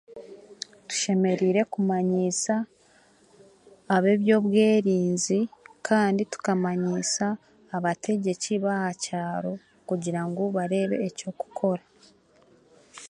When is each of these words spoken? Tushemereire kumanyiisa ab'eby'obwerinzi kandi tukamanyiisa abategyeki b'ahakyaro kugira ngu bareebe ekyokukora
Tushemereire 0.87 1.61
kumanyiisa 1.73 2.55
ab'eby'obwerinzi 3.95 5.39
kandi 5.87 6.21
tukamanyiisa 6.31 7.25
abategyeki 7.75 8.53
b'ahakyaro 8.63 9.53
kugira 9.87 10.21
ngu 10.27 10.43
bareebe 10.55 10.95
ekyokukora 11.07 11.83